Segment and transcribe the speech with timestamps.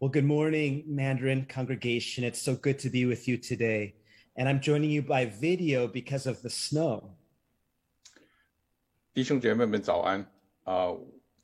[0.00, 2.22] Well, good morning, Mandarin congregation.
[2.22, 3.96] It's so good to be with you today.
[4.36, 7.16] And I'm joining you by video because of the snow.
[9.12, 10.24] 弟兄姐妹们早安
[10.62, 10.94] 啊、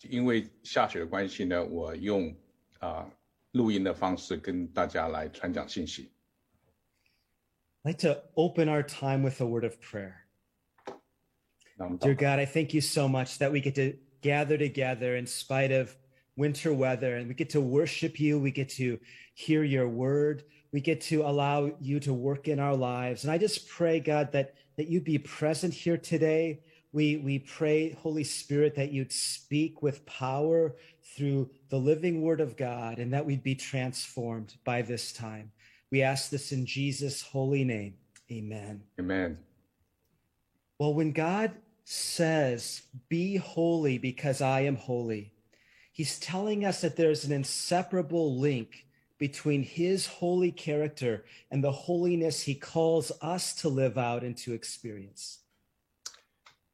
[0.02, 2.32] 因为下雪的关系呢，我用
[2.78, 3.10] 啊、
[3.50, 6.12] 录音的方式跟大家来传讲信息。
[7.82, 10.14] I'd like to open our time with a word of prayer.
[11.76, 15.26] 那我们祷 Dear God, I thank you so much that we get to gather together in
[15.26, 15.96] spite of
[16.36, 18.38] winter weather and we get to worship you.
[18.38, 18.98] We get to
[19.34, 20.44] hear your word.
[20.72, 23.24] We get to allow you to work in our lives.
[23.24, 26.60] And I just pray, God, that, that you'd be present here today.
[26.92, 30.74] We, we pray, Holy Spirit, that you'd speak with power
[31.16, 35.52] through the living word of God and that we'd be transformed by this time.
[35.90, 37.94] We ask this in Jesus' holy name.
[38.32, 38.82] Amen.
[38.98, 41.52] Amen。Well, when God
[41.84, 45.33] says, Be holy because I am holy,
[45.93, 48.85] he's telling us that there's an inseparable link
[49.17, 54.53] between his holy character and the holiness he calls us to live out and to
[54.53, 55.39] experience.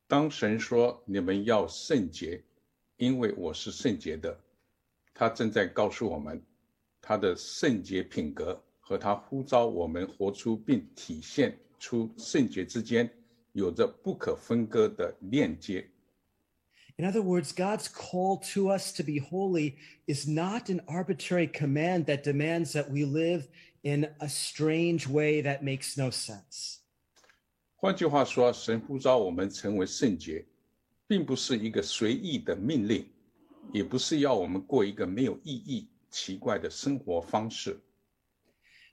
[0.08, 2.44] 当神说你们要圣洁，
[2.98, 4.40] 因为我是圣洁的，
[5.14, 6.40] 他正在告诉我们，
[7.02, 13.10] 他的圣洁品格和他呼召我们活出并体现出圣洁之间
[13.54, 15.89] 有着不可分割的链接。
[17.00, 19.76] In other words, God's call to us to be holy
[20.08, 23.48] is not an arbitrary command that demands that we live
[23.84, 26.80] in a strange way that makes no sense.
[27.76, 30.46] 换句话说，神呼召我们成为圣洁，
[31.06, 33.06] 并不是一个随意的命令，
[33.74, 37.78] 也不是要我们过一个没有意义、奇怪的生活方式。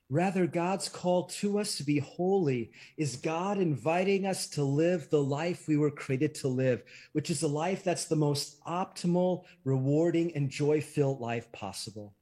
[0.09, 5.23] Rather, God's call to us to be holy is God inviting us to live the
[5.23, 10.31] life we were created to live, which is a life that's the most optimal, rewarding,
[10.35, 12.13] and joy filled life possible.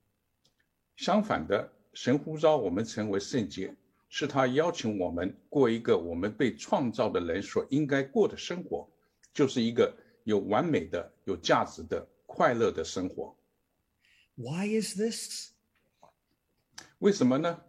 [0.96, 3.76] 相反的，神呼召我们成为圣洁，
[4.08, 8.88] 是他邀请我们过一个我们被创造的人所应该过的生活，
[9.34, 9.94] 就是一个
[10.24, 13.36] 有完美的、有价值的、快乐的生活。
[14.36, 15.50] Why is this?
[17.00, 17.60] 为什么呢？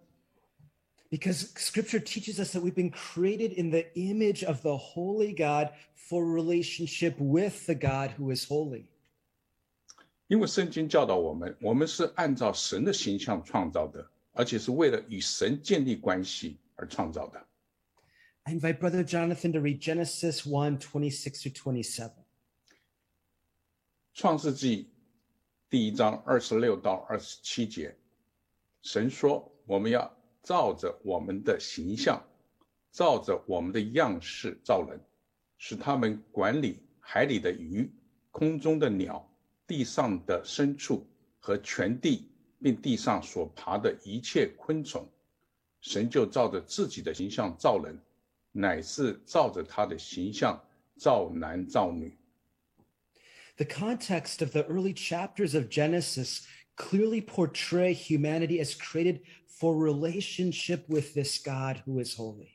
[1.11, 5.71] Because scripture teaches us that we've been created in the image of the holy God
[5.95, 8.87] for relationship with the God who is holy.
[10.29, 17.47] 因为圣经教导我们，我们是按照神的形象创造的，而且是为了与神建立关系而创造的。
[18.45, 22.11] I invite Brother Jonathan to read Genesis 1 26 through 27.
[24.15, 24.91] 创世纪
[25.69, 27.95] 第一章二十六到二十七节，
[28.83, 30.17] 神说：“我们要
[30.48, 32.26] 照着我们的形象，
[32.90, 34.98] 照着我们的样式造人，
[35.58, 37.92] 使他们管理海里的鱼、
[38.32, 39.30] 空中的鸟、
[39.68, 41.06] 地上的牲畜
[41.38, 42.30] 和全地，
[42.62, 45.06] 并地上所爬的一切昆虫。
[45.82, 48.00] 神就照着自己的形象造人，
[48.54, 50.58] 乃是照着他的形象
[50.96, 52.18] 造男造女。”
[53.58, 56.46] The context of the early chapters of Genesis
[56.77, 62.55] clearly portray humanity as created for relationship with this God who is holy.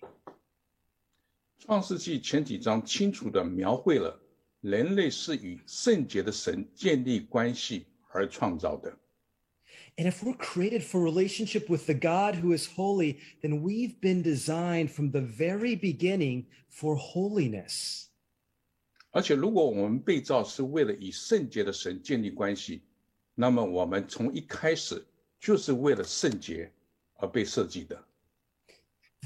[1.59, 4.19] 创世纪前几章清楚地描绘了
[4.61, 8.97] 人类是与圣洁的神建立关系而创造的。
[9.97, 14.21] And if we're created for relationship with the God who is holy, then we've been
[14.21, 18.05] designed from the very beginning for holiness.
[19.11, 22.83] 而且，如果我们被造是为了与圣洁的神建立关系，
[23.34, 25.04] 那么我们从一开始
[25.40, 26.70] 就是为了圣洁
[27.14, 28.04] 而被设计的。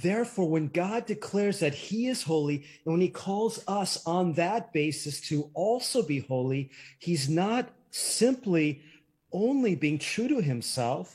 [0.02, 4.70] Therefore, when God declares that he is holy, and when he calls us on that
[4.72, 6.68] basis to also be holy,
[7.00, 8.80] he's not simply
[9.30, 11.06] only being true to himself,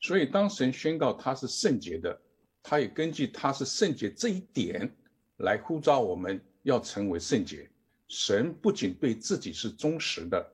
[0.00, 2.18] 所以，当神宣告他是圣洁的，
[2.62, 4.90] 他也根据他是圣洁这一点
[5.36, 7.70] 来呼召我们要成为圣洁。
[8.08, 10.53] 神不仅对自己是忠实的，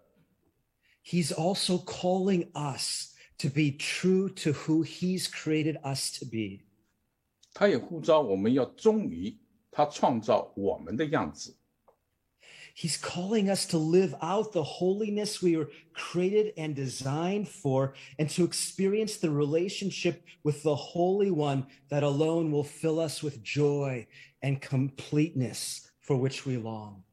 [1.10, 6.62] he's also calling us to be true to who he's created us to be.
[7.54, 9.38] 他也呼召我们要忠于
[9.72, 11.56] 他创造我们的样子。
[12.76, 18.30] He's calling us to live out the holiness we were created and designed for, and
[18.32, 24.08] to experience the relationship with the Holy One that alone will fill us with joy
[24.42, 27.04] and completeness for which we long.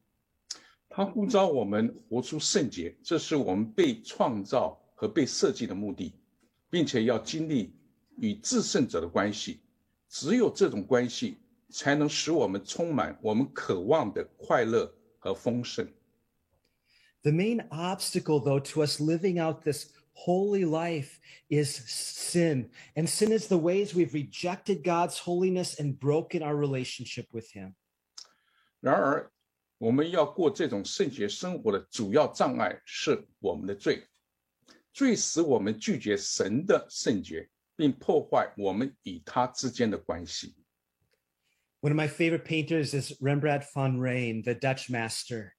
[0.97, 6.13] 他呼召我们活出圣洁，这是我们被创造和被设计的目的，
[6.69, 7.73] 并且要经历
[8.17, 9.59] 与至圣者的关系。
[10.07, 11.37] 只有这种关系，
[11.69, 15.87] 才能使我们充满我们渴望的快乐和丰盛。
[17.23, 21.19] The main obstacle, though, to us living out this holy life
[21.49, 27.25] is sin, and sin is the ways we've rejected God's holiness and broken our relationship
[27.31, 27.73] with Him.
[28.79, 29.31] 然而，
[29.77, 34.07] 我们要过这种圣洁生活的主要障碍是我们的罪，
[34.93, 40.55] 罪使我们拒绝神的圣洁，并破坏我们与他之间的关系。
[41.81, 45.51] One of my favorite painters is Rembrandt van Rijn, the Dutch master.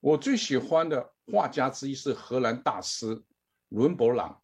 [0.00, 3.22] 我最喜欢的画家之一是荷兰大师
[3.68, 4.42] 伦勃朗。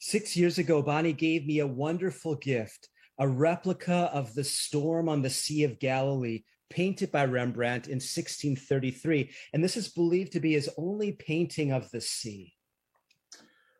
[0.00, 5.22] Six years ago, Bonnie gave me a wonderful gift, a replica of the storm on
[5.22, 9.30] the Sea of Galilee, painted by Rembrandt in 1633.
[9.52, 12.54] And this is believed to be his only painting of the sea.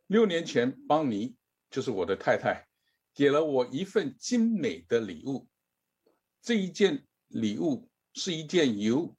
[0.07, 1.37] 六年前，邦尼
[1.71, 2.67] 就是我的太太，
[3.15, 5.49] 给了我一份精美的礼物。
[6.43, 9.17] 这一件礼物是一件由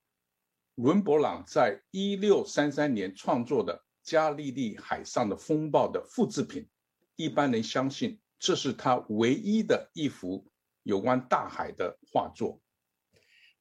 [0.76, 6.68] 伦勃朗在一六三三年创作的加利利海上的风暴的复制品。
[7.16, 10.46] 一般人相信这是他唯一的一幅
[10.84, 12.62] 有关大海的画作。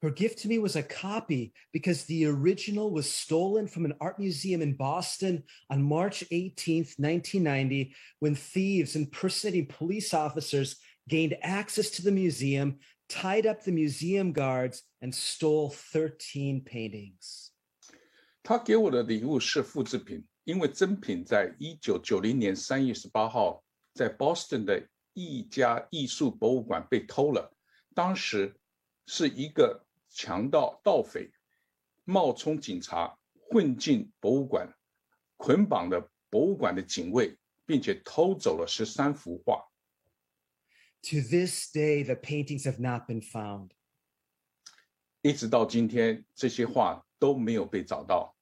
[0.03, 4.19] Her gift to me was a copy because the original was stolen from an art
[4.19, 10.77] museum in Boston on March 18th, 1990, when thieves impersonating police officers
[11.09, 17.53] gained access to the museum, tied up the museum guards, and stole 13 paintings.
[18.43, 23.65] 他给我的礼物是复制品，因为真品在一九九零年三月十八号
[23.95, 27.57] 在 Boston 的一家艺术博物馆被偷了。
[27.95, 28.55] 当时
[29.07, 31.32] 是一个 强盗盗匪
[32.04, 34.76] 冒充警察混进博物馆，
[35.38, 39.66] 捆绑了博物馆的警卫，并且偷走了十三幅画。
[41.04, 43.70] To this day, the paintings have not been found.
[45.22, 48.36] 一直到今天，这些画都没有被找到。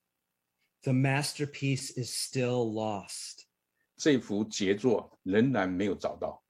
[0.81, 3.43] The masterpiece is still lost.
[3.95, 6.43] 这幅杰作仍然没有找到。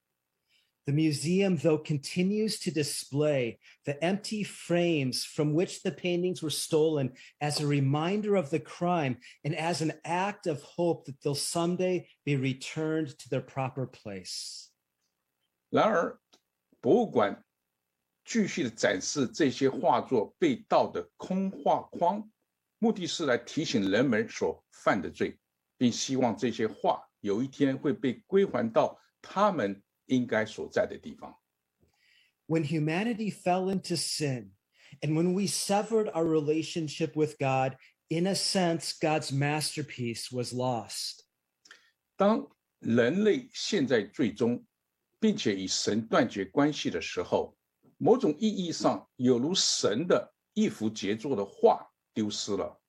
[0.87, 7.13] The museum, though, continues to display the empty frames from which the paintings were stolen
[7.39, 12.05] as a reminder of the crime and as an act of hope that they'll someday
[12.25, 14.71] be returned to their proper place.
[15.69, 16.19] 然而，
[16.81, 17.45] 博物馆
[18.25, 22.29] 继续的展示这些画作被盗的空画框，
[22.79, 25.39] 目的是来提醒人们所犯的罪，
[25.77, 31.37] 并希望这些画有一天会被归还到他们 应该所在的地方。
[32.47, 34.51] When humanity fell into sin
[35.01, 37.77] and when we severed our relationship with God,
[38.09, 41.23] in a sense, God's masterpiece was lost.
[42.15, 42.47] 当
[42.79, 44.65] 人类陷在最终，
[45.19, 47.57] 并且与神断绝关系的时候，
[47.97, 52.79] 某种意义上，有如神的一幅杰作的画丢失了。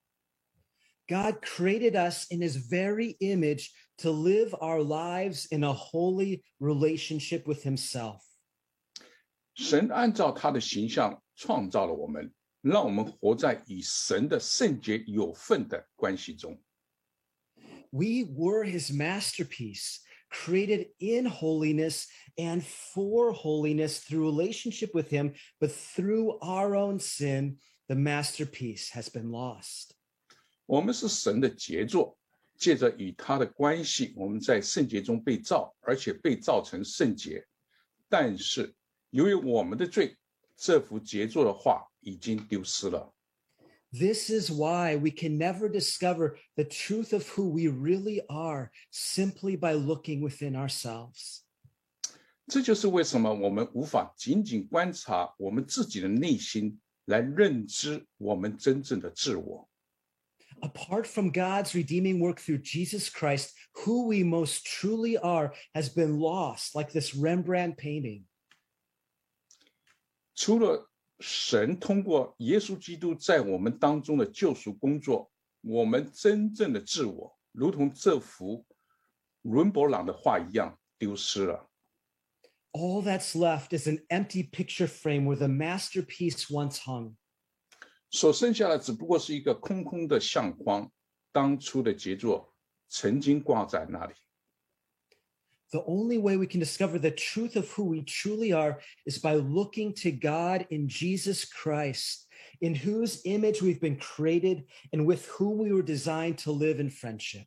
[1.09, 7.47] God created us in his very image to live our lives in a holy relationship
[7.47, 8.23] with himself.
[9.55, 12.33] 神按照他的形象创造了我们，
[12.63, 16.61] 让我们活在与神的圣洁有份的关系中。
[17.91, 19.99] We were his masterpiece,
[20.31, 22.07] created in holiness
[22.37, 29.09] and for holiness through relationship with him, but through our own sin, the masterpiece has
[29.09, 29.95] been lost.
[30.69, 32.17] 我们是神的杰作，
[32.57, 37.47] 借着与他的关系，我们在圣洁中被造，而且被造成圣洁。
[38.09, 38.75] 但是
[39.11, 40.17] 由于我们的罪，
[40.57, 43.13] 这幅杰作的画已经丢失了。
[43.91, 49.57] This is why we can never discover the truth of who we really are simply
[49.57, 51.43] by looking within ourselves.
[52.47, 59.68] 这就是为什么我们无法仅仅观察我们自己的内心来认知我们真正的自我。
[60.63, 63.53] Apart from God's redeeming work through Jesus Christ,
[63.85, 68.25] who we most truly are has been lost, like this Rembrandt painting.
[70.35, 70.91] 除了
[71.21, 75.31] 神通过耶稣基督在我们当中的救赎工作，
[75.61, 78.65] 我们真正的自我，如同这幅
[79.43, 81.71] 伦勃朗的画一样丢失了。
[82.73, 87.17] All that's left is an empty picture frame where the masterpiece once hung.
[88.11, 90.91] 所剩下的只不过是一个空空的相框，
[91.33, 92.55] 当初的杰作
[92.89, 94.15] 曾经挂在那里。
[95.71, 99.35] The only way we can discover the truth of who we truly are is by
[99.35, 102.29] looking to God in Jesus Christ,
[102.61, 106.91] in whose image we've been created and with whom we were designed to live in
[106.91, 107.47] friendship.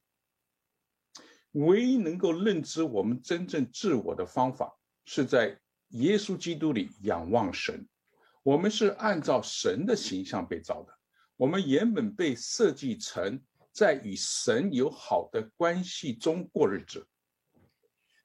[1.53, 5.57] 唯一能够认知我们真正自我的方法，是在
[5.91, 7.87] 耶稣基督里仰望神。
[8.43, 10.93] 我们是按照神的形象被造的，
[11.35, 17.07] 我们原本被设计成 在与神有好的关系中过日子。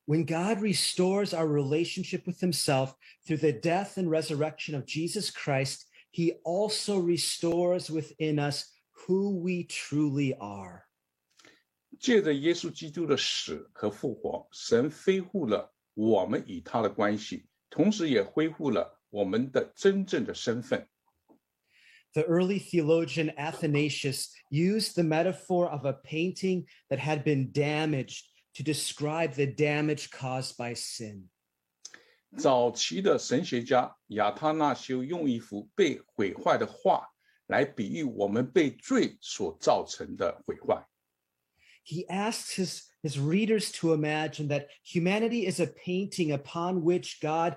[0.05, 2.95] When God restores our relationship with himself
[3.25, 8.65] through the death and resurrection of Jesus Christ, he also restores within us
[9.07, 10.85] who we truly are.
[12.01, 20.89] 借着耶稣基督的死和复活，神恢复了我们与他的关系，同时也恢复了 我们的真正的身份。
[22.15, 28.63] The early theologian Athanasius used the metaphor of a painting that had been damaged to
[28.63, 31.31] describe the damage caused by sin.
[32.39, 37.07] 早期的神学家亚他那修用一幅被毁坏的画
[37.47, 40.87] 来比喻我们被罪所造成的毁坏。
[41.85, 47.57] He asked his, his readers to imagine that humanity is a painting upon which God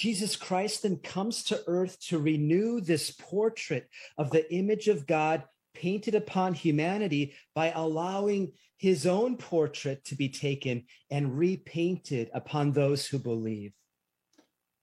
[0.00, 5.44] Jesus Christ then comes to earth to renew this portrait of the image of God
[5.74, 13.06] painted upon humanity by allowing his own portrait to be taken and repainted upon those
[13.06, 13.72] who believe.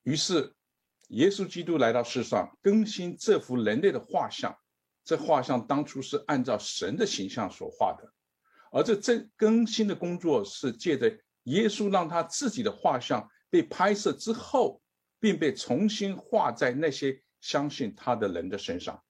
[0.03, 0.53] 于是，
[1.10, 4.57] 耶稣基督来到世上，更新这幅人类的画像。
[5.05, 8.12] 这画像当初是按照神的形象所画的，
[8.72, 11.10] 而这正更新的工作是借着
[11.43, 14.81] 耶稣让他自己的画像被拍摄之后，
[15.19, 19.03] 并被重新画在那些相信他的人的身上。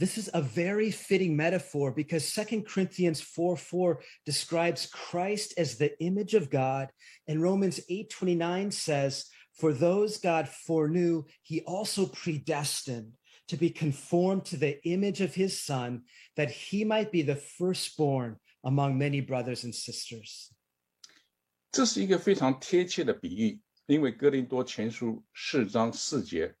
[0.00, 5.92] This is a very fitting metaphor because 2 Corinthians 4 4 describes Christ as the
[6.00, 6.88] image of God,
[7.28, 13.12] and Romans 8 29 says, For those God foreknew, he also predestined
[13.48, 18.36] to be conformed to the image of his Son, that he might be the firstborn
[18.64, 20.50] among many brothers and sisters.
[21.70, 26.55] 这是一个非常贴切的比喻， 因为哥林多前书四章四节，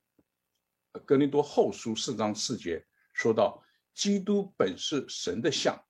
[1.05, 3.63] 哥林多后书四章四节说到，
[3.93, 5.83] 基督本是神的像。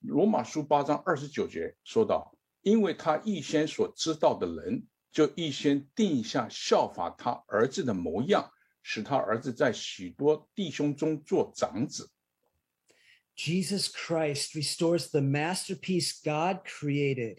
[0.00, 8.52] 罗马书八章二十九节说到，因为他预先所知道的人，就预先定下效法他儿子的模样，
[8.82, 12.10] 使他儿子在许多弟兄中做长子。
[13.34, 17.38] Jesus Christ restores the masterpiece God created,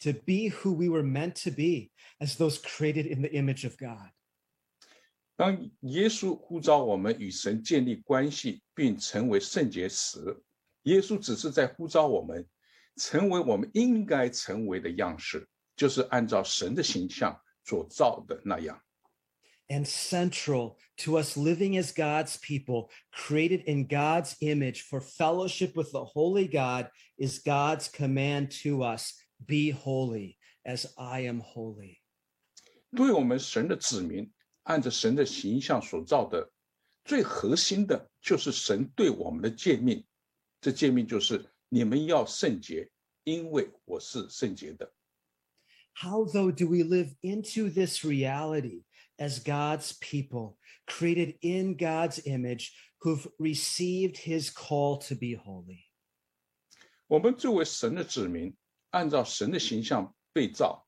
[0.00, 3.76] to be who we were meant to be as those created in the image of
[3.76, 4.10] God.
[5.36, 10.42] 当耶稣呼召我们与神建立关系，并成为圣洁时，
[10.82, 12.46] 耶稣只是在呼召我们
[12.96, 15.46] 成为我们应该成为的样式，
[15.76, 18.80] 就是按照神的形象所造的那样。
[19.68, 25.90] and central to us living as God's people, created in God's image for fellowship with
[25.92, 29.14] the holy God, is God's command to us
[29.46, 31.98] be holy as I am holy.
[32.90, 34.30] 对我们神的子民，
[34.62, 36.50] 按着神的形象所造的，
[37.04, 40.04] 最核心的就是神对我们的诫命。
[40.60, 42.90] 这诫命就是你们要圣洁，
[43.24, 44.92] 因为我是圣洁的。
[45.94, 48.84] How, though, do we live into this reality
[49.18, 55.86] as God's people, created in God's image, who've received his call to be holy?
[57.06, 58.54] 我们作为神的子民，
[58.90, 60.86] 按照神的形象被造，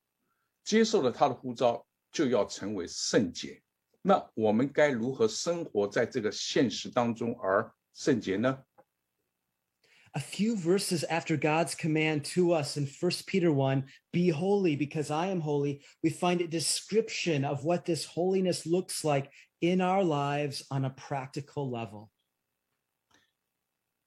[0.63, 3.61] 接受了他的呼召，就要成为圣洁。
[4.01, 8.63] 那我们该如何生活在这个现实当中而圣洁呢？
[10.13, 15.11] a few verses after God's command to us in 1 Peter 1, be holy because
[15.11, 19.29] I am holy, we find a description of what this holiness looks like
[19.61, 22.09] in our lives on a practical level.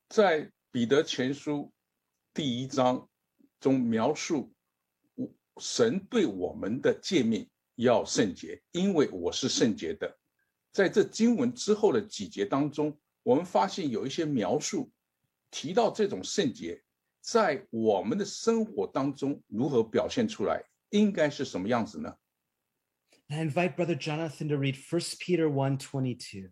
[0.09, 1.73] 在彼得前书
[2.35, 3.09] 第一章
[3.60, 4.54] 中描述
[5.16, 10.18] 我神对我们的诫命要圣洁，因为我是圣洁的。
[10.72, 14.92] 在这经文之后的几节当中，我们发现有一些描述
[15.50, 16.84] 提到这种圣洁
[17.22, 22.16] 在我们的生活当中如何表现出来，应该是什么样子呢
[23.28, 26.52] ？I invite Brother Jonathan to read First Peter 1 22.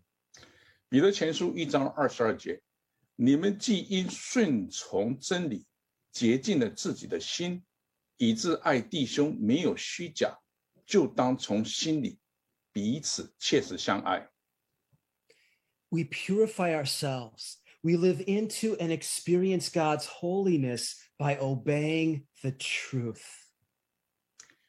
[0.90, 2.62] 彼得前书一章二十二节：
[3.16, 5.66] 你们既因顺从真理，
[6.16, 7.62] 洁净了自己的心，
[8.16, 10.40] 以致爱弟兄没有虚假，
[10.86, 12.18] 就当从心里
[12.72, 14.30] 彼此切实相爱。
[15.90, 17.56] We purify ourselves.
[17.82, 23.22] We live into and experience God's holiness by obeying the truth.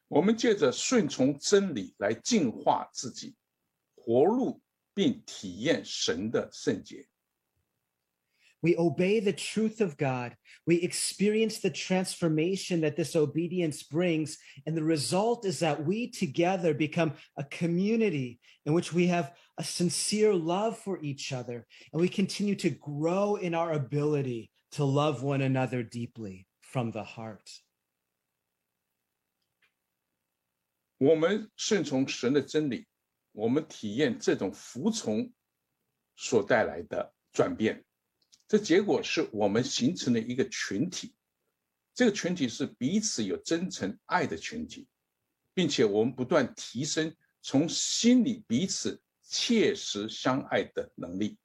[0.09, 3.37] 我们借着顺从真理来净化自己，
[3.95, 4.61] 活入
[4.95, 7.09] 并体验神的圣洁。
[8.66, 10.36] We obey the truth of God.
[10.68, 14.38] We experience the transformation that this obedience brings.
[14.68, 19.64] And the result is that we together become a community in which we have a
[19.64, 21.66] sincere love for each other.
[21.92, 27.04] And we continue to grow in our ability to love one another deeply from the
[27.04, 27.50] heart.
[31.00, 32.86] 我们顺从神的真理，
[33.32, 35.34] 我们体验这种服从
[36.16, 37.84] 所带来的转变。
[38.49, 41.15] 这结果是我们形成了一个群体，
[41.95, 44.87] 这个群体是彼此有真诚爱的群体，
[45.53, 51.39] 并且我们不断提升从心里彼此切实相爱的能力。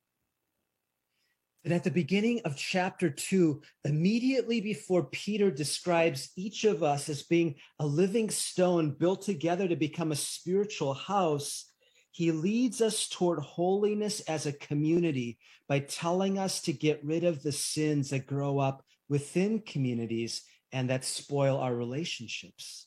[1.63, 7.21] And at the beginning of chapter two, immediately before Peter describes each of us as
[7.21, 11.70] being a living stone built together to become a spiritual house,
[12.12, 17.42] he leads us toward holiness as a community by telling us to get rid of
[17.42, 22.86] the sins that grow up within communities and that spoil our relationships.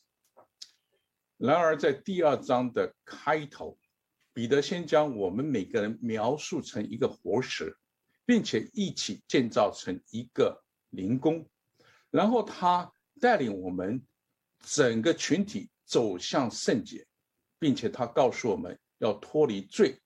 [1.38, 3.78] 然而，在第二章的开头，
[4.34, 7.76] 彼得先将我们每个人描述成一个活石，
[8.26, 11.48] 并且一起建造成一个灵宫，
[12.10, 14.04] 然后他带领我们
[14.62, 17.06] 整个群体走向圣洁，
[17.58, 19.98] 并且他告诉我们 要脱离罪，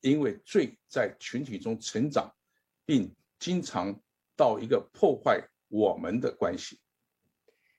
[0.00, 2.34] 因为罪在群体中成长，
[2.84, 4.00] 并经常
[4.36, 6.80] 到一个破坏我们的关系。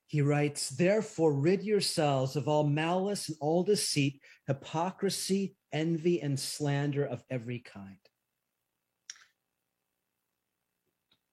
[0.08, 7.08] He writes, Therefore, rid yourselves of all malice and all deceit, hypocrisy, envy, and slander
[7.08, 7.98] of every kind.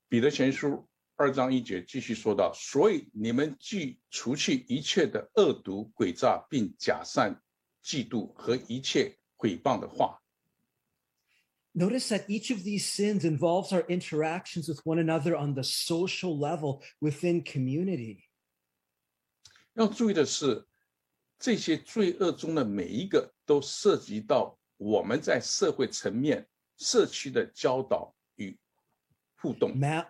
[0.09, 7.42] 彼得前书二章一节继续说到：所以你们既除去一切的恶毒、诡诈，并假善、
[7.83, 10.23] 嫉妒和一切 毁谤的话。
[11.75, 16.37] Notice that each of these sins involves our interactions with one another on the social
[16.37, 18.25] level within community.
[19.75, 20.66] 要注意的是，
[21.38, 28.59] 这些罪恶中的每一个都涉及到我们在社会层面、社区的教导与
[29.37, 29.79] 互动。
[29.79, 30.09] Ma-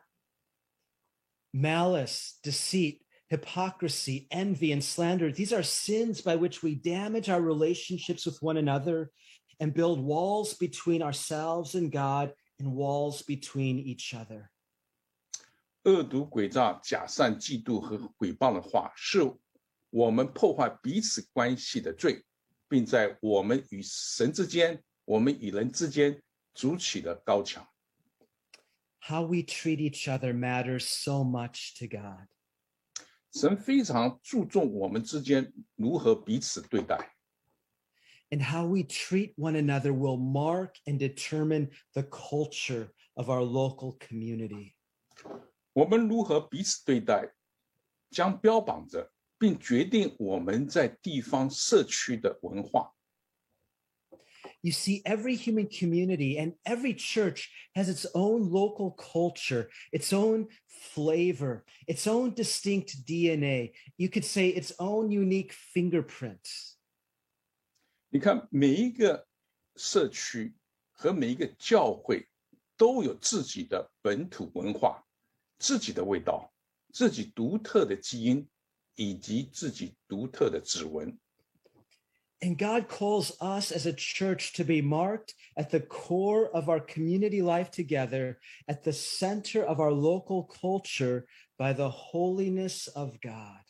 [1.52, 5.30] malice, deceit, hypocrisy, envy, and slander.
[5.30, 9.10] These are sins by which we damage our relationships with one another
[9.60, 14.50] and build walls between ourselves and God and walls between each other.
[15.84, 19.20] 恶毒、诡诈、假善、嫉妒和毁谤的话，是
[19.90, 22.24] 我们破坏彼此关系的罪，
[22.68, 27.66] 并在我们与神之间、我们与人之间筑起了高墙。
[29.00, 32.26] How we treat each other matters so much to God.
[33.32, 37.14] 神非常注重我们之间如何彼此对待，
[38.30, 43.96] And how we treat one another will mark and determine the culture of our local
[43.98, 44.74] community.
[45.72, 47.32] 我们如何彼此对待，
[48.10, 52.92] 将标榜着，并决定我们在地方社区的文化。
[54.62, 60.48] You see, every human community and every church has its own local culture, its own
[60.66, 63.72] flavor, its own distinct DNA.
[63.96, 66.74] You could say its own unique fingerprint.
[68.10, 69.26] 你看，每一个
[69.76, 70.54] 社区
[70.92, 72.26] 和每一个教会
[72.76, 75.04] 都有自己的本土文化、
[75.58, 76.52] 自己的味道、
[76.92, 78.48] 自己独特的基因
[78.94, 81.18] 以及自己独特的指纹。
[82.42, 86.78] And God calls us as a church to be marked at the core of our
[86.78, 91.26] community life together, at the center of our local culture
[91.58, 93.64] by the holiness of God.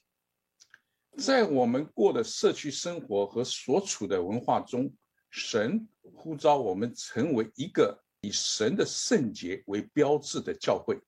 [1.16, 4.92] 在我们过的社区生活和所处的文化中，
[5.30, 11.00] 神呼召我们成为一个以神的圣洁为标志的教会。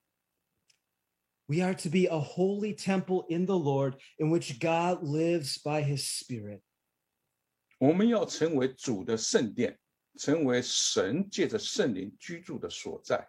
[1.47, 5.83] We are to be a holy temple in the Lord in which God lives by
[5.83, 6.63] his Spirit.
[7.85, 9.79] 我们要成为主的圣殿，
[10.19, 13.29] 成为神借着圣灵居住的所在。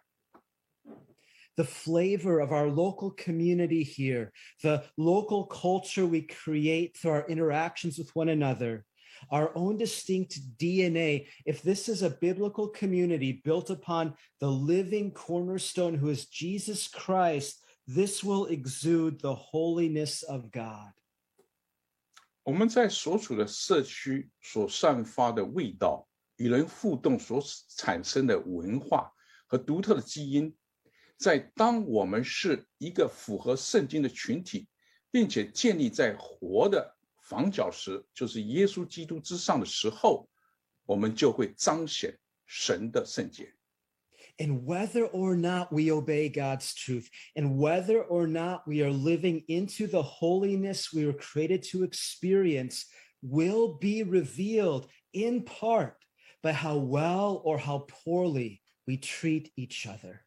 [1.55, 7.97] The flavor of our local community here, the local culture we create through our interactions
[7.97, 8.85] with one another,
[9.29, 15.93] our own distinct DNA, if this is a biblical community built upon the living cornerstone
[15.95, 20.91] who is Jesus Christ, this will exude the holiness of God.
[22.46, 26.06] 我们在所处的社区所散发的味道，
[26.36, 27.42] 与人互动所
[27.76, 29.12] 产生的文化
[29.48, 30.56] 和独特的基因，
[31.16, 34.68] 在当我们是一个符合圣经的群体，
[35.10, 40.28] 并且建立在活的房角石，就是耶稣基督之上的时候，
[40.84, 43.55] 我们就会彰显神的圣洁。
[44.39, 49.87] And whether or not we obey God's truth, and whether or not we are living into
[49.87, 52.85] the holiness we were created to experience,
[53.21, 55.97] will be revealed in part
[56.41, 60.21] by how well or how poorly we treat each other.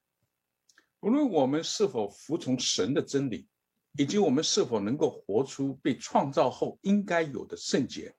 [1.01, 3.49] 无论我们是否服从神的真理，
[3.99, 8.15] 以及我们是否能够活出被创造后应该有的圣洁，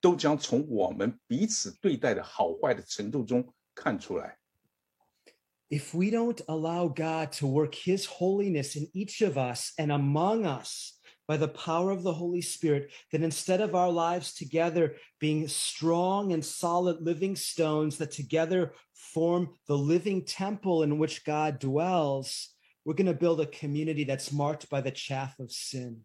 [0.00, 4.38] 都将从我们彼此对待的好坏的程度中看出来。
[5.70, 10.46] If we don't allow God to work his holiness in each of us and among
[10.46, 10.96] us,
[11.28, 16.32] by the power of the Holy Spirit, that instead of our lives together being strong
[16.32, 22.50] and solid living stones that together form the living temple in which God dwells,
[22.84, 26.04] we're going to build a community that's marked by the chaff of sin.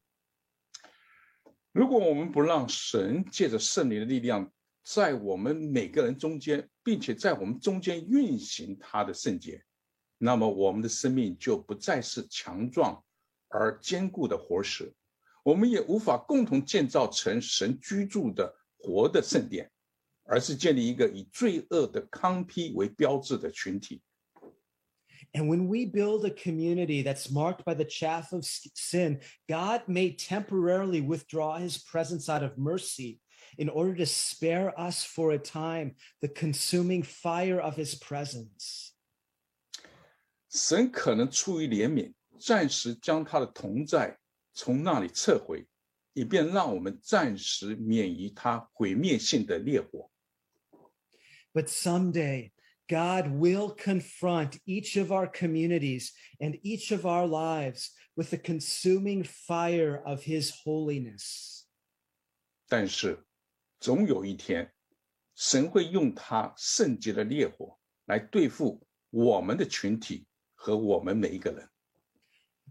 [1.73, 4.51] 如果我们不让神借着圣灵的力量，
[4.88, 9.60] 在我们每个人中间，并且在我们中间运行他的圣洁，
[10.16, 13.02] 那么我们的生命就不再是强壮
[13.48, 14.94] 而坚固的活石。
[15.42, 19.68] 我们也无法共同建造成神居住的活的圣殿，
[20.22, 24.00] 而是建立一个以罪恶的康批为标志的群体。
[25.35, 31.01] And when we build a community that's marked by the chaff of sin, God may temporarily
[31.01, 33.19] withdraw his presence out of mercy
[33.57, 38.93] in order to spare us for a time the consuming fire of his presence.
[40.49, 44.17] 神可能出于怜悯，暂时将他的同在
[44.53, 45.65] 从那里撤回，
[46.13, 50.09] 以便让我们暂时免于他毁灭性的烈火。
[51.53, 52.51] But someday,
[52.87, 59.23] God will confront each of our communities and each of our lives with the consuming
[59.23, 61.65] fire of his holiness.
[62.67, 63.25] 但是，
[63.79, 64.73] 总有一天，
[65.35, 71.69] 神会用他圣洁的烈火来对付我们的群体和我们每一个人。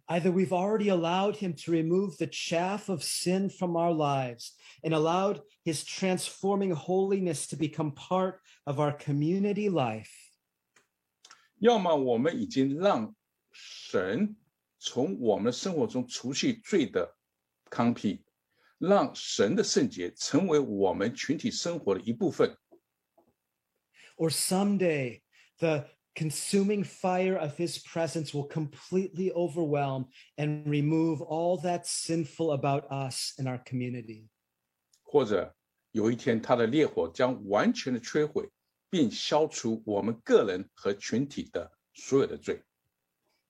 [0.09, 4.93] Either we've already allowed him to remove the chaff of sin from our lives and
[4.93, 10.11] allowed his transforming holiness to become part of our community life.
[11.59, 13.15] 要么我们已经让
[13.53, 14.35] 神
[14.79, 17.17] 从我们生活中除去罪的
[17.71, 18.25] 康辟，
[18.79, 22.57] 让神的圣洁成为我们群体生活的一部分。
[24.17, 25.21] Or someday
[25.59, 30.07] the consuming fire of his presence will completely overwhelm
[30.37, 34.29] and remove all that's sinful about us in our community.
[35.03, 35.55] 或者
[35.93, 38.49] 有一天，他的烈火将完全的摧毁，
[38.91, 42.63] 并消除我们个人和群体的所有的罪。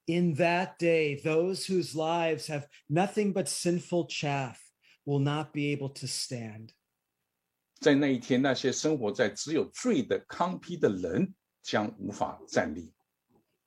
[0.07, 4.57] In that day, those whose lives have nothing but sinful chaff
[5.05, 6.71] will not be able to stand.
[7.81, 12.93] 在那一天，那些生活在只有罪的康批的人 将无法站立。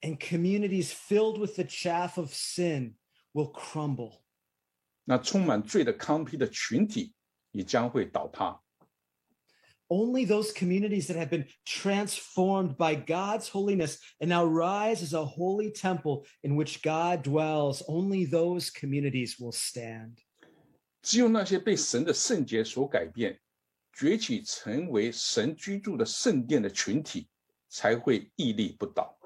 [0.01, 2.95] And communities filled with the chaff of sin
[3.33, 4.21] will crumble.
[5.05, 7.13] 那充满罪的康批的群体
[7.51, 8.61] 也将会倒塌。
[9.89, 15.71] Only those communities that have been transformed by God's holiness and now rise as a holy
[15.71, 20.17] temple in which God dwells, only those communities will stand.
[21.01, 23.39] 只有那些被神的圣洁所改变，
[23.93, 27.27] 崛起成为神居住的圣殿的群体，
[27.69, 29.17] 才会屹立不倒。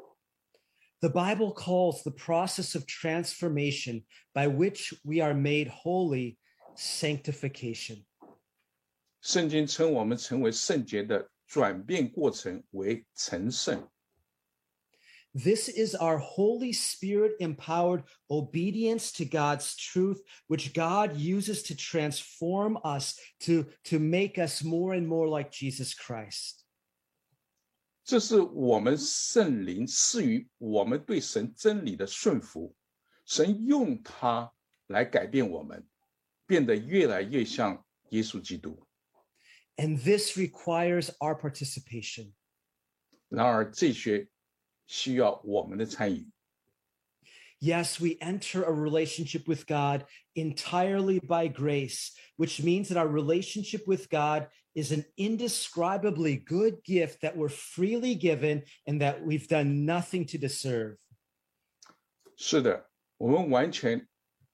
[0.99, 6.37] The Bible calls the process of transformation by which we are made holy
[6.75, 8.05] sanctification.
[9.21, 13.87] 圣经称我们成为圣洁的转变过程为成圣。
[15.33, 23.19] This is our Holy Spirit empowered obedience to God's truth, which God uses to transform us,
[23.41, 26.60] to, to make us more and more like Jesus Christ.
[28.03, 32.73] 这是我们圣灵赐予我们对神真理的顺服，
[33.25, 34.51] 神用它
[34.87, 35.85] 来改变我们，
[36.45, 38.87] 变得越来越像耶稣基督。
[39.75, 42.31] And this requires our participation.
[43.27, 44.29] 然而，这些
[44.85, 46.29] 需要我们的参与。
[47.59, 53.85] Yes, we enter a relationship with God entirely by grace, which means that our relationship
[53.85, 59.85] with God is an indescribably good gift that we're freely given and that we've done
[59.85, 60.97] nothing to deserve.
[62.35, 64.07] 是的，我们完全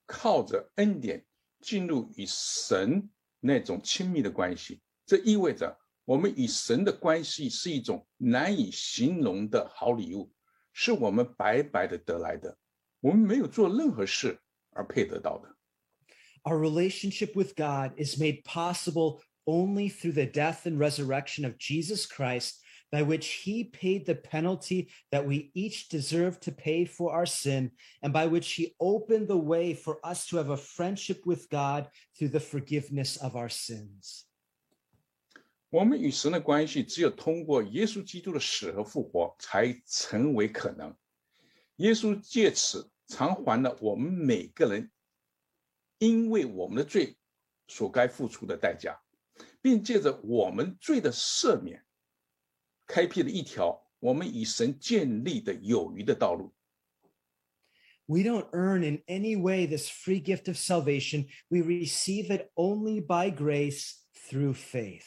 [0.06, 1.26] 靠着恩典
[1.60, 3.10] 进入与神
[3.40, 4.82] 那种亲密的关系。
[5.06, 10.32] 这意味着我们与神的关系是一种难以形容的好礼物，
[10.72, 12.58] 是我们白白的得来的。
[13.02, 14.40] 我们没有做任何事
[14.72, 15.54] 而配得到的。
[16.44, 22.62] Our relationship with God is made possible only through the death and resurrection of Jesus Christ,
[22.92, 27.72] by which he paid the penalty that we each deserve to pay for our sin,
[28.02, 31.88] and by which he opened the way for us to have a friendship with God
[32.18, 34.26] through the forgiveness of our sins.
[35.72, 40.96] 我们与神的关系只有通过耶稣基督的死和复活才成为可能。
[41.78, 44.92] 耶稣借此偿还了我们每个人
[45.98, 47.18] 因为我们的罪
[47.68, 49.02] 所该付出的代价，
[49.61, 51.85] 并借着我们罪的赦免，
[52.87, 56.55] 开辟了一条我们与神建立的友谊的道路。
[58.07, 61.27] We don't earn in any way this free gift of salvation.
[61.49, 65.05] We receive it only by grace through faith.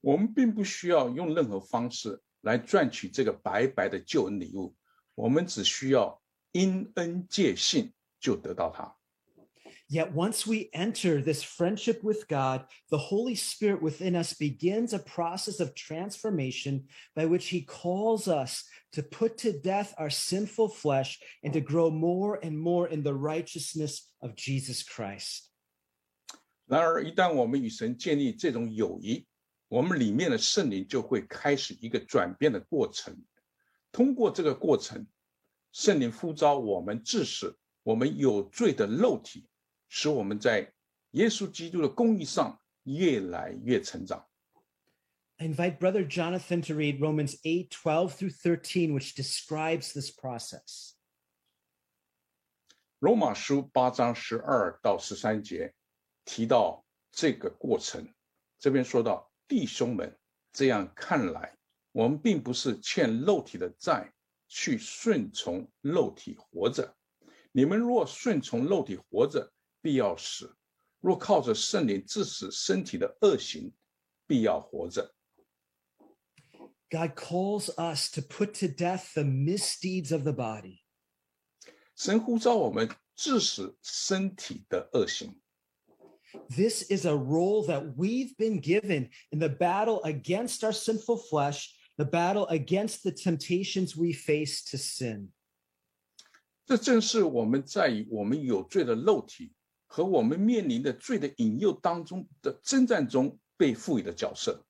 [0.00, 4.76] 我们并不需要用任何方式来赚取这个白白的救恩礼物。
[5.16, 8.99] 我们只需要因恩借信就得到它。
[9.89, 15.59] Yet once we enter this friendship with God, the Holy Spirit within us begins a process
[15.59, 21.53] of transformation by which he calls us to put to death our sinful flesh and
[21.53, 25.51] to grow more and more in the righteousness of Jesus Christ.
[26.67, 29.25] 然而，一旦我们与神建立这种友谊，
[29.67, 33.15] 我们里面的圣灵就会开始一个转变的过程。
[33.91, 35.05] 通过这个过程，
[35.71, 39.45] 圣灵呼召我们，致使我们有罪的肉体，
[39.90, 40.72] 使我们在
[41.10, 44.26] 耶稣基督的公义上越来越成长。
[45.36, 50.92] I invite Brother Jonathan to read Romans 8 12 through 13, which describes this process.
[53.00, 55.74] 罗马书八章十二到十三节
[56.24, 58.06] 提到这个过程，
[58.58, 60.16] 这边说到弟兄们，
[60.52, 61.56] 这样看来。
[61.92, 64.12] 我们并不是欠肉体的债，
[64.46, 66.94] 去顺从肉体活着。
[67.50, 69.50] 你们若顺从肉体活着，
[69.81, 70.55] 必要死；
[70.99, 73.73] 若靠着圣灵致死身体的恶行，
[74.25, 75.13] 必要活着。
[76.89, 80.81] God calls us to put to death the misdeeds of the body.
[81.95, 85.41] 神呼召我们致死身体的恶行。
[86.49, 92.05] This is a role that we've been given in the battle against our sinful flesh the
[92.05, 95.31] battle against the temptations we face to sin.
[96.65, 99.53] 这正是我们在于我们有罪的肉体
[99.89, 104.65] 和我们面临的罪的引诱当中的征战中被赋予的角色。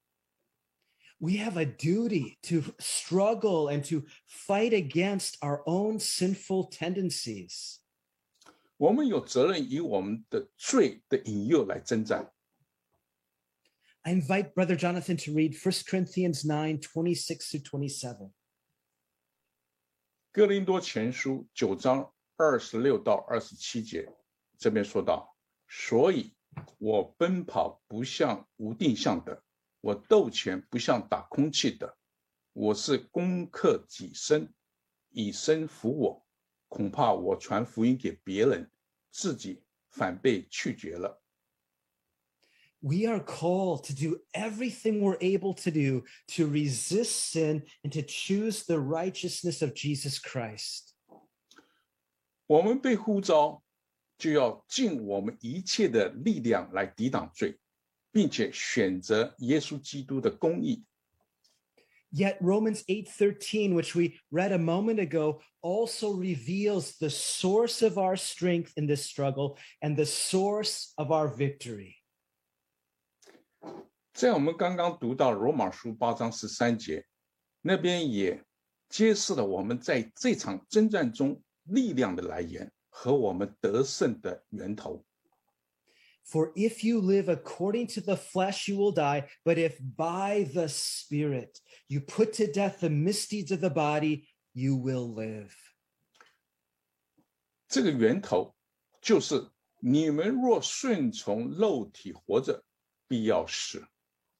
[1.18, 7.78] We have a duty to struggle and to fight against our own sinful tendencies.
[8.78, 12.32] 我们有责任以我们的罪的引诱来征战。
[14.02, 18.32] I invite Brother Jonathan to read 1 Corinthians 9 26 to 27.
[20.32, 24.14] 哥林多前书九章二十六到二十七节，
[24.60, 25.36] 这边说到：
[25.68, 26.36] 所以
[26.78, 29.44] 我奔跑不像无定向的，
[29.82, 31.98] 我斗拳不像打空气的，
[32.54, 34.54] 我是攻克己身，
[35.10, 36.26] 以身服我。
[36.68, 38.70] 恐怕我传福音给别人，
[39.12, 41.22] 自己反被拒绝了。
[42.86, 48.66] we are called to do everything we're able to do to resist sin and to choose
[48.66, 50.94] the righteousness of Jesus Christ.
[52.46, 53.64] 我们被呼召，
[54.21, 57.59] 就要尽我们一切的力量来抵挡罪，
[58.13, 60.85] 并且选择耶稣基督的公义。
[62.13, 68.73] Yet Romans 8:13 which we read a moment ago also reveals the source of our strength
[68.77, 71.95] in this struggle and the source of our victory.
[74.13, 77.07] 在我们刚刚读到罗马书八章十三节，
[77.63, 78.45] 那边也
[78.89, 85.06] 揭示了我们在这场征战中力量的来源和我们得胜的源头。
[86.24, 89.28] For if you live according to the flesh, you will die.
[89.44, 94.76] But if by the Spirit you put to death the misdeeds of the body, you
[94.76, 95.52] will live.
[97.68, 98.56] 这个源头
[99.02, 102.64] 就是你们若顺从肉体活着。
[103.08, 103.88] 必要死。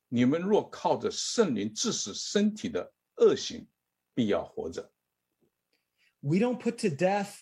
[0.10, 3.68] 你们若靠着圣灵致死身体的恶行，
[4.16, 4.92] 必要活着。
[6.22, 7.42] We don't put to death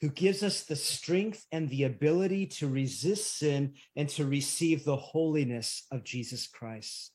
[0.00, 4.96] who gives us the strength and the ability to resist sin and to receive the
[4.96, 7.12] holiness of Jesus Christ.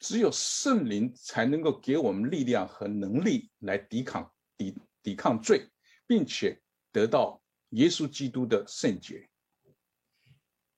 [0.00, 5.68] 只有圣灵才能够给我们力量和能力来抵抗抵抵抗罪，
[6.06, 6.60] 并且
[6.92, 9.28] 得到耶稣基督的圣洁。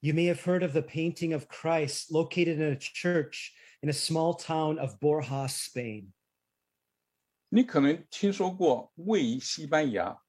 [0.01, 3.93] You may have heard of the painting of Christ located in a church in a
[3.93, 6.13] small town of Borja, Spain.
[7.49, 10.21] 你可能听说过位于西班牙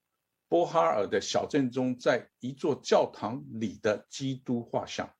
[0.52, 5.10] 波哈尔的小镇中，在一座教堂里的基督画像。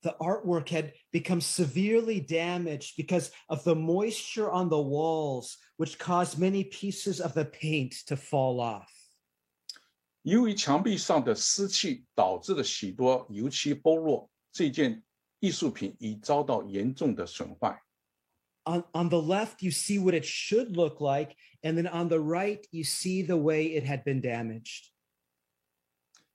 [0.00, 6.38] The artwork had become severely damaged because of the moisture on the walls, which caused
[6.38, 8.88] many pieces of the paint to fall off.
[10.22, 15.04] 由于墙壁上的湿气导致了许多油漆剥落，这件
[15.40, 17.78] 艺术品已遭到严重的损坏。
[18.65, 22.65] On, on the left, you see what it should look like, and then on the right,
[22.71, 24.91] you see the way it had been damaged.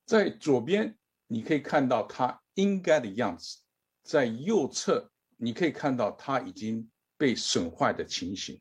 [0.07, 0.97] 在左边
[1.29, 3.59] 你可以看到它应该的样子，
[4.03, 8.61] 在右侧你可以看到它已经被损坏的情形。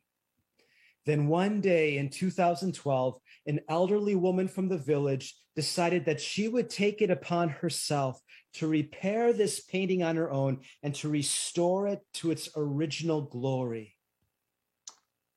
[1.05, 6.69] Then one day in 2012, an elderly woman from the village decided that she would
[6.69, 8.19] take it upon herself
[8.57, 13.93] to repair this painting on her own and to restore it to its original glory.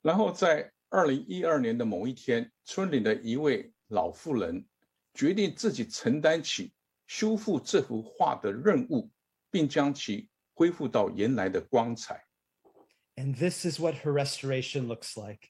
[0.02, 4.66] 然后在二零一二年的某一天，村里的一位老妇人
[5.14, 6.72] 决定自己承担起
[7.06, 9.10] 修复这幅画的任务，
[9.50, 12.24] 并将其恢复到原来的光彩。
[13.16, 15.48] And this is what her restoration looks like.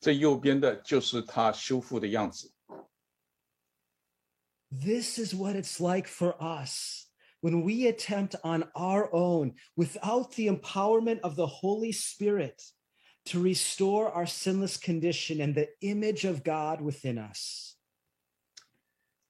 [0.00, 2.52] 这右边的就是她修复的样子。
[4.74, 7.06] This is what it's like for us
[7.40, 12.62] when we attempt on our own, without the empowerment of the Holy Spirit,
[13.26, 17.76] to restore our sinless condition and the image of God within us.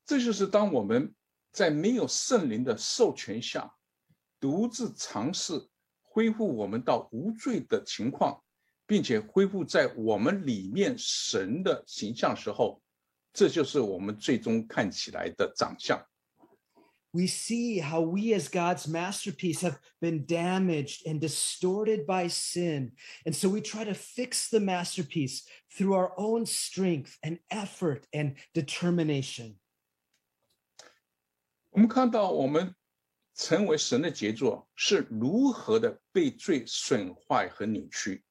[0.07, 1.15] 这就是当我们
[1.53, 3.73] 在没有圣灵的授权下，
[4.41, 5.69] 独自尝试
[6.03, 8.43] 恢复我们到无罪的情况，
[8.87, 12.83] 并且恢复在我们里面神的形象时候，
[13.35, 16.05] 这就是我们最终看起来的长相。
[17.13, 22.93] We see how we, as God's masterpiece, have been damaged and distorted by sin.
[23.25, 25.43] And so we try to fix the masterpiece
[25.77, 29.57] through our own strength and effort and determination.
[31.71, 32.77] 我们看到我们
[33.35, 38.23] 成为神的杰作是如何的被罪损坏和扭曲，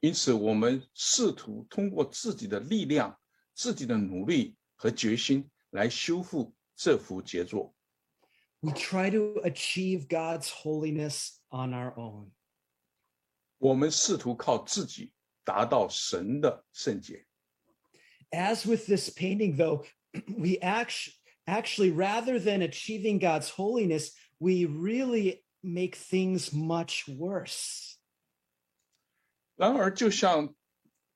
[0.00, 3.18] 因此我们试图通过自己的力量、
[3.54, 7.74] 自己的努力和决心来修复这幅杰作。
[8.60, 12.32] We try to achieve God's holiness on our own.
[13.58, 15.12] 我们试图靠自己
[15.44, 17.26] 达到神的圣洁。
[18.30, 19.84] As with this painting, though,
[20.36, 21.14] we actually,
[21.46, 27.96] actually, rather than achieving God's holiness, we really make things much worse.
[29.56, 30.54] 然而，就像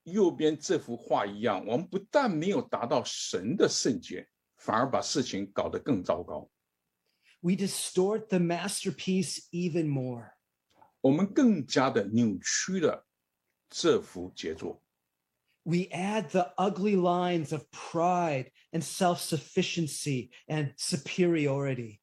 [0.07, 6.49] 右边这幅画一样，我们不但没有达到神的圣洁，反而把事情搞得更糟糕。
[7.41, 10.31] We distort the masterpiece even more.
[11.01, 13.05] 我们更加的扭曲了
[13.69, 14.81] 这幅杰作。
[15.63, 21.99] We add the ugly lines of pride and self sufficiency and superiority.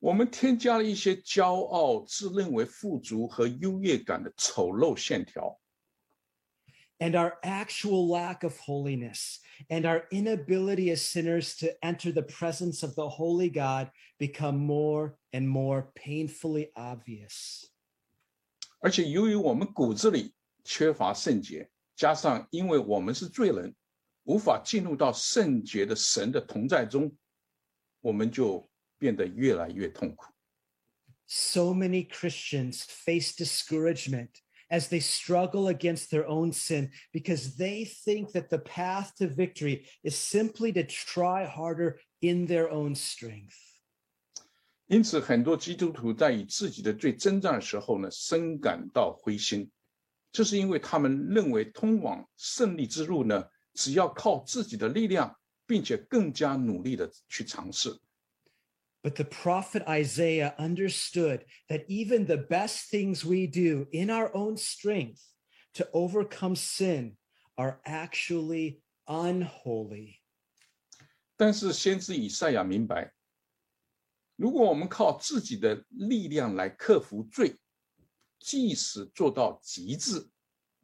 [0.00, 5.60] 我们添加了一些骄傲、自认为富足和优越感的丑陋线条，
[6.99, 12.95] and our actual lack of holiness and our inability as sinners to enter the presence of
[12.95, 17.69] the holy God become more and more painfully obvious.
[18.79, 23.75] 而且由于我们骨子里缺乏圣洁，加上因为我们是罪人，
[24.23, 27.11] 无法进入到圣洁的神的同在中，
[28.01, 30.27] 我们就变得越来越痛苦。
[31.27, 34.29] So many Christians face discouragement
[34.69, 39.85] as they struggle against their own sin because they think that the path to victory
[40.03, 43.55] is simply to try harder in their own strength.
[44.87, 49.69] 因此，很多基督徒在与自己的罪征战的时候呢，深感到灰心，
[50.31, 57.99] 这是因为他们认为通往胜利之路呢，只要靠自己的力量， 并且更加努力的去尝试。
[59.03, 64.57] But the prophet Isaiah understood that even the best things we do in our own
[64.57, 65.21] strength
[65.75, 67.17] to overcome sin
[67.55, 70.21] are actually unholy.
[71.37, 73.13] 但是先知以赛亚明白，
[74.35, 77.55] 如果我们靠自己的力量来克服罪，
[78.39, 80.29] 即使做到极致，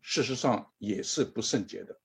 [0.02, 2.00] 事实上也是不圣洁的。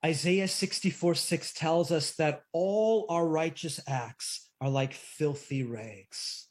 [0.00, 6.46] Isaiah 64 6 tells us that all our righteous acts are like filthy rags.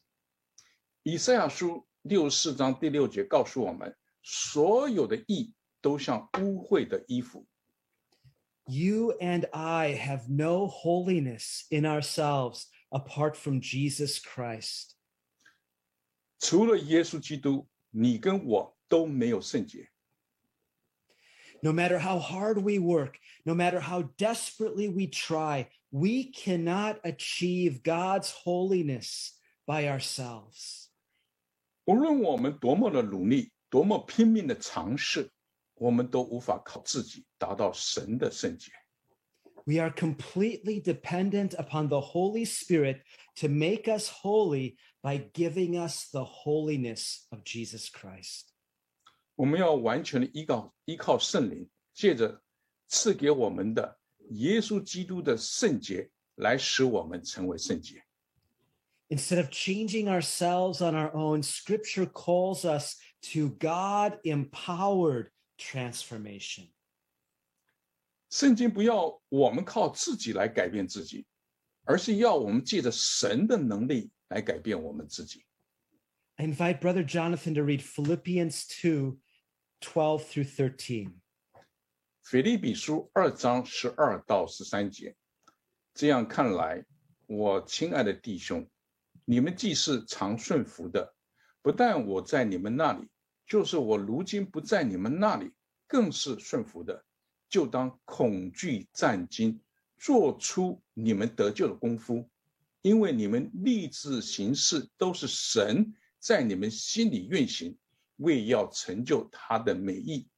[1.04, 7.48] 以赛亚书六十四章第六节告诉我们，所有的义都像污秽的衣服。
[8.66, 14.96] You and I have no holiness in ourselves apart from Jesus Christ.
[16.40, 19.90] 除了耶稣基督，你跟我都没有圣洁。
[21.62, 27.82] No matter how hard we work, no matter how desperately we try, we cannot achieve
[27.84, 29.32] God's holiness
[29.66, 30.90] by ourselves.
[31.86, 35.32] 无论我们多么的努力，多么拼命的尝试，
[35.76, 38.72] 我们都无法靠自己达到神的圣洁。
[39.66, 43.02] We are completely dependent upon the Holy Spirit
[43.36, 48.54] to make us holy by giving us the holiness of Jesus Christ.
[49.36, 52.42] 我们要完全的依靠依靠圣灵，借着
[52.88, 54.00] 赐给我们的
[54.32, 58.04] 耶稣基督的圣洁，来使我们成为圣洁。
[59.10, 62.98] Instead of changing ourselves on our own, Scripture calls us
[63.32, 66.70] to God empowered transformation.
[68.30, 71.26] 圣经不要我们靠自己来改变自己，
[71.86, 75.46] 而是要我们借着神的能力来改变我们自己。
[76.36, 79.18] I invite Brother Jonathan to read Philippians 2
[79.80, 81.14] 12 through 13.
[82.23, 85.17] 腓立比书二章十二到十三节，
[85.93, 86.87] 这样看来，
[87.27, 88.67] 我亲爱的弟兄，
[89.25, 91.15] 你们既是常顺服的，
[91.61, 93.09] 不但我在你们那里，
[93.45, 95.53] 就是我如今不在你们那里，
[95.89, 97.05] 更是顺服的，
[97.49, 99.61] 就当恐惧战惊，
[99.99, 102.31] 做出你们得救的功夫，
[102.83, 107.77] 因为你们立志行事都是神在你们心里运行，
[108.17, 110.29] 为要成就他的美意。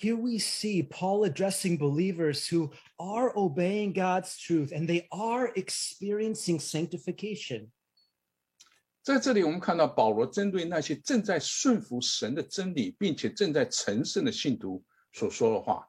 [0.00, 6.58] Here we see Paul addressing believers who are obeying God's truth and they are experiencing
[6.60, 7.70] sanctification.
[9.02, 15.88] 在这里，我们看到保罗针对那些正在顺服神的真理，并且正在成圣的信徒所说的话。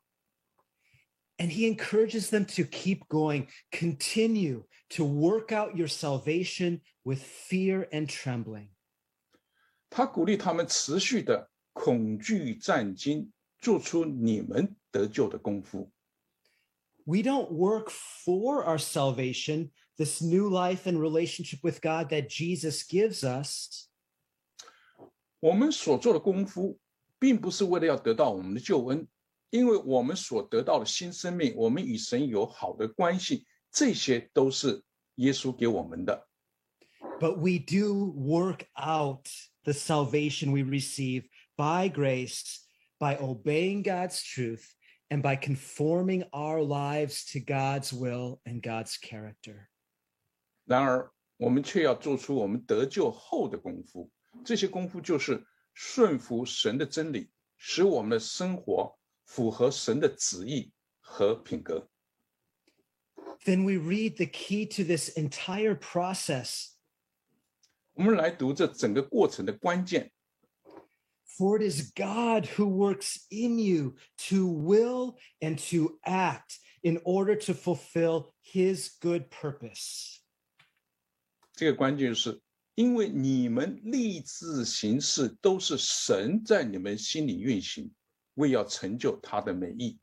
[1.39, 7.88] And he encourages them to keep going, continue to work out your salvation with fear
[7.91, 8.69] and trembling.
[9.89, 15.91] 他鼓励他们持续的恐惧战惊， 做出你们得救的功夫。
[17.05, 22.84] We don't work for our salvation, this new life and relationship with God that Jesus
[22.84, 23.88] gives us.
[25.39, 26.80] 我们所做的功夫，
[27.19, 29.07] 并不是为了要得到我们的救恩，
[29.49, 34.84] 因为我们所得到的新生命，我们与神有好的关系，这些都是
[35.15, 36.28] 耶稣给我们的。
[37.19, 39.30] But we do work out
[39.63, 42.65] the salvation we receive by grace,
[43.01, 44.73] by obeying God's truth,
[45.09, 49.67] and by conforming our lives to God's will and God's character.
[50.65, 54.11] 然而，我们却要做出我们得救后的功夫。
[54.43, 61.89] 这些功夫就是顺服神的真理，使我们的生活符合神的旨意和品格。
[63.45, 66.71] Then we read the key to this entire process
[67.93, 70.11] 我们来读这整个过程的关键，
[71.38, 73.95] For it is God who works in you
[74.30, 80.19] to will and to act in order to fulfill his good purpose.
[81.53, 82.41] 这个关键是
[82.75, 87.91] 因为你们立志行事都是神在你们心里运行，
[88.36, 89.99] 为要成就他的美意。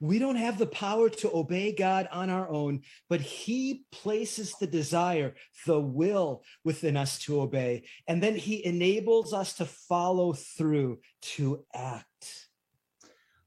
[0.00, 4.66] We don't have the power to obey God on our own, but he places the
[4.66, 5.34] desire,
[5.64, 7.84] the will within us to obey.
[8.08, 10.98] And then he enables us to follow through,
[11.36, 12.48] to act.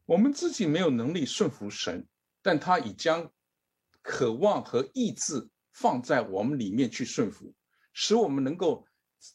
[0.06, 2.08] 我们自己没有能力顺服神，
[2.42, 3.32] 但他已将
[4.02, 7.54] 渴望和意志放在我们里面去顺服，
[7.92, 8.88] 使我们能够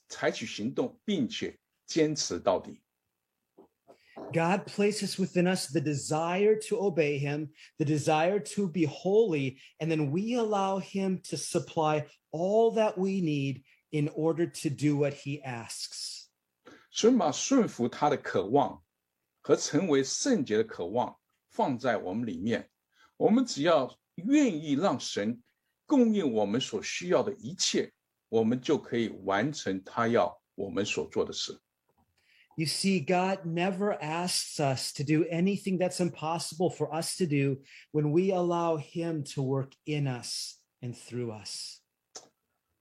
[0.08, 2.80] 采取行动，并且坚持到底。
[4.34, 9.90] God places within us the desire to obey him, the desire to be holy, and
[9.90, 15.14] then we allow him to supply all that we need in order to do what
[15.14, 16.28] he asks.
[16.90, 18.82] 神把顺服他的渴望
[19.40, 21.16] 和成为圣洁的渴望
[21.50, 22.68] 放在我们里面，
[23.16, 25.40] 我们只要愿意让神
[25.86, 27.92] 供应我们所需要的一切，
[28.28, 31.58] 我们就可以完成他要我们所做的事。
[32.56, 37.62] You see, God never asks us to do anything that's impossible for us to do
[37.92, 41.80] when we allow Him to work in us and through us.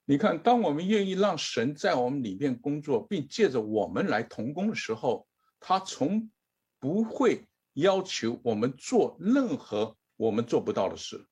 [0.06, 5.28] 你看，当我们愿意让神在我们里面工作，并借着我们来同工的时候，
[5.60, 6.30] 他从
[6.80, 11.26] 不会要求我们做任何我们做不到的事。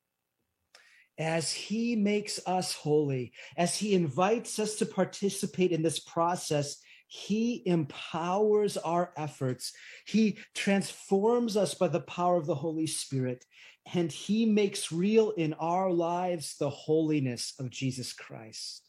[1.16, 6.76] As He makes us holy, as He invites us to participate in this process,
[7.12, 9.72] He empowers our efforts.
[10.06, 13.46] He transforms us by the power of the Holy Spirit,
[13.94, 18.82] and He makes real in our lives the holiness of Jesus Christ.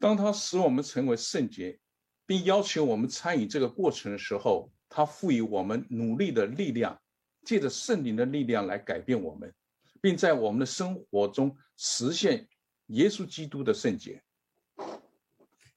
[0.00, 1.78] 当他使我们成为圣洁，
[2.26, 7.00] 并要求我们参与这个过程的时候，他赋予我们努力的力量，
[7.44, 9.54] 借着圣灵的力量来改变我们，
[10.00, 12.48] 并在我们的生活中实现
[12.86, 14.22] 耶稣基督的圣洁。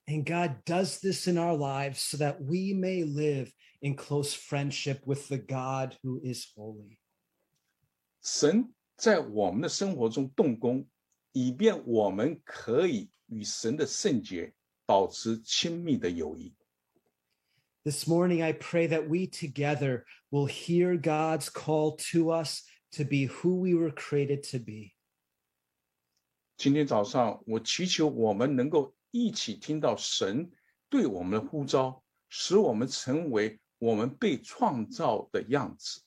[0.07, 5.05] And God does this in our lives so that we may live in close friendship
[5.05, 6.97] with the God who is holy.
[8.21, 10.87] 神在我们的生活中动工，
[11.31, 14.53] 以便我们可以与神的圣洁
[14.85, 16.53] 保持亲密的友谊。
[17.83, 23.27] This morning, I pray that we together will hear God's call to us to be
[23.27, 24.93] who we were created to be.
[26.57, 30.51] 今天早上，我祈求我们能够 一起听到神
[30.89, 36.01] 对我们的呼召，使我们成为我们被创造的样子。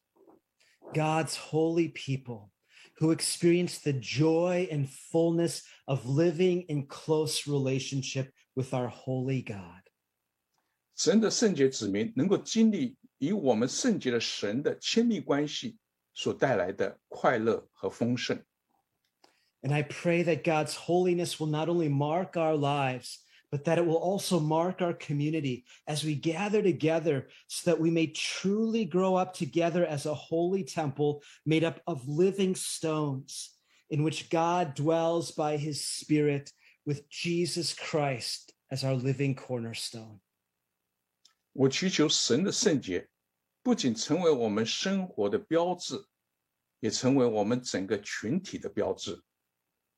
[0.93, 2.51] God's holy people
[2.99, 9.83] who experience the joy and fullness of living in close relationship with our holy God.
[10.95, 15.77] 神的圣洁子民能够经历与我们圣洁的神的亲密关系
[16.15, 18.41] 所带来的快乐和丰盛。
[19.63, 23.21] And I pray that God's holiness will not only mark our lives,
[23.51, 27.91] but that it will also mark our community as we gather together so that we
[27.91, 33.57] may truly grow up together as a holy temple made up of living stones
[33.91, 36.53] in which God dwells by his spirit
[36.85, 40.21] with Jesus Christ as our living cornerstone.
[41.53, 43.09] 我祈求神的圣洁
[43.63, 46.05] 不仅成为我们生活的标志，
[46.81, 49.23] 也成为我们整个群体的标志。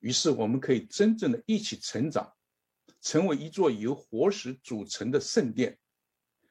[0.01, 2.31] 于是，我们可以真正的一起成长，
[3.01, 5.77] 成为一座由活石组成的圣殿。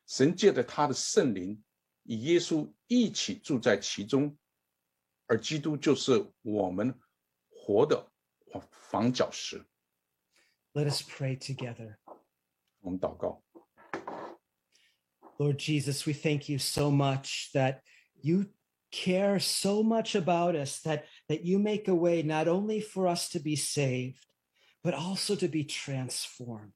[0.07, 1.63] 神借着他的圣灵，
[2.05, 4.37] 与耶稣一起住在其中，
[5.27, 6.95] 而基督就是我们
[7.49, 8.11] 活的
[8.71, 9.65] 房角石。
[10.73, 11.97] Let us pray together.
[12.81, 13.43] 我们祷告，
[15.39, 17.81] Lord Jesus, we thank you so much that
[18.21, 18.47] you
[18.93, 23.30] care so much about us that that you make a way not only for us
[23.30, 24.26] to be saved
[24.84, 26.74] but also to be transformed.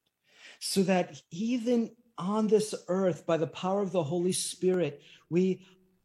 [0.59, 5.61] So that even on this earth by the power of the holy spirit we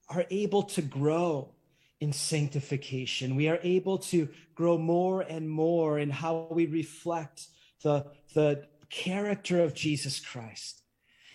[0.09, 1.55] are able to grow
[2.01, 3.37] in sanctification.
[3.37, 7.47] We are able to grow more and more in how we reflect
[7.83, 10.83] the the character of Jesus Christ.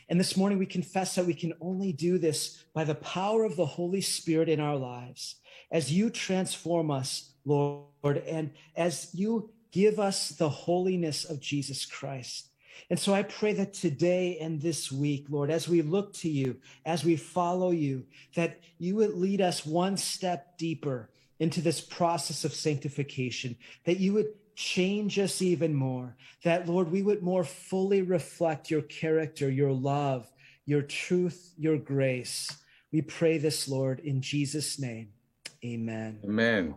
[0.09, 3.55] And this morning we confess that we can only do this by the power of
[3.55, 5.37] the Holy Spirit in our lives
[5.71, 12.49] as you transform us, Lord, and as you give us the holiness of Jesus Christ.
[12.89, 16.57] And so I pray that today and this week, Lord, as we look to you,
[16.85, 18.05] as we follow you,
[18.35, 21.09] that you would lead us one step deeper
[21.39, 23.55] into this process of sanctification,
[23.85, 26.15] that you would change us even more.
[26.43, 30.31] That, Lord, we would more fully reflect your character, your love,
[30.65, 32.55] your truth, your grace.
[32.91, 35.09] We pray this, Lord, in Jesus' name.
[35.65, 36.19] Amen.
[36.23, 36.75] Amen。